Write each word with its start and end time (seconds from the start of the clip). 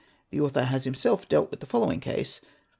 The 0.31 0.41
author 0.41 0.63
has 0.63 0.85
himself 0.85 1.29
dealt 1.29 1.51
with 1.51 1.59
the 1.59 1.67
following 1.67 1.99
case. 1.99 2.41